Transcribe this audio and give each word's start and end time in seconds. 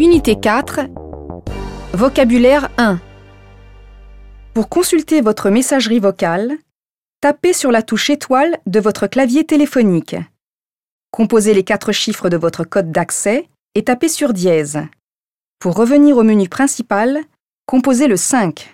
Unité 0.00 0.34
4. 0.40 0.80
Vocabulaire 1.92 2.70
1. 2.78 2.98
Pour 4.54 4.70
consulter 4.70 5.20
votre 5.20 5.50
messagerie 5.50 5.98
vocale, 5.98 6.56
tapez 7.20 7.52
sur 7.52 7.70
la 7.70 7.82
touche 7.82 8.08
étoile 8.08 8.60
de 8.64 8.80
votre 8.80 9.08
clavier 9.08 9.44
téléphonique. 9.44 10.16
Composez 11.10 11.52
les 11.52 11.64
quatre 11.64 11.92
chiffres 11.92 12.30
de 12.30 12.38
votre 12.38 12.64
code 12.64 12.90
d'accès 12.90 13.50
et 13.74 13.84
tapez 13.84 14.08
sur 14.08 14.32
dièse. 14.32 14.80
Pour 15.58 15.76
revenir 15.76 16.16
au 16.16 16.22
menu 16.22 16.48
principal, 16.48 17.20
composez 17.66 18.08
le 18.08 18.16
5. 18.16 18.72